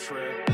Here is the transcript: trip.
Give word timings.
trip. 0.00 0.49